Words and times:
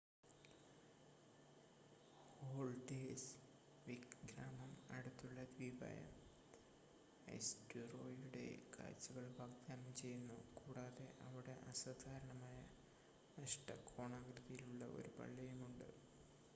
Haldarsvik 2.43 4.07
ഗ്രാമം 4.29 4.71
അടുത്തുള്ള 4.91 5.43
ദ്വീപായ 5.51 5.99
ഐസ്‌റ്റുറോയിയുടെ 7.27 8.45
കാഴ്ചകൾ 8.75 9.27
വാഗ്‌ദാനം 9.39 9.93
ചെയ്യുന്നു 9.95 10.39
കൂടാതെ 10.55 11.07
അവിടെ 11.27 11.55
അസാധാരണമായ 11.69 12.59
അഷ്ടകോണാകൃതിയിലുള്ള 13.37 14.85
ഒരു 14.97 15.11
പള്ളിയുമുണ്ട് 15.19 15.89